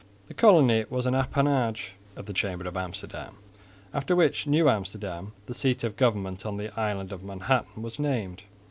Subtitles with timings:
[0.27, 3.35] This colony was an appanage of the Chamber of Amsterdam,
[3.93, 8.41] after which New Amsterdam, the seat of government on the island of Manhattan, was named.